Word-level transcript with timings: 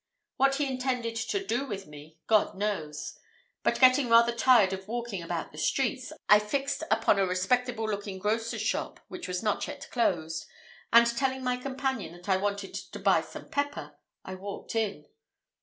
What 0.37 0.55
he 0.55 0.65
intended 0.65 1.15
to 1.15 1.45
do 1.45 1.67
with 1.67 1.85
me, 1.85 2.17
God 2.25 2.55
knows; 2.57 3.19
but 3.61 3.79
getting 3.79 4.09
rather 4.09 4.31
tired 4.31 4.73
of 4.73 4.87
walking 4.87 5.21
about 5.21 5.51
the 5.51 5.59
streets, 5.59 6.11
I 6.27 6.39
fixed 6.39 6.81
upon 6.89 7.19
a 7.19 7.27
respectable 7.27 7.87
looking 7.87 8.17
grocer's 8.17 8.63
shop, 8.63 8.99
which 9.09 9.27
was 9.27 9.43
not 9.43 9.67
yet 9.67 9.87
closed, 9.91 10.47
and 10.91 11.05
telling 11.05 11.43
my 11.43 11.55
companion 11.57 12.13
that 12.13 12.29
I 12.29 12.37
wanted 12.37 12.73
to 12.73 12.97
buy 12.97 13.21
some 13.21 13.47
pepper, 13.49 13.95
I 14.25 14.33
walked 14.33 14.73
in. 14.73 15.05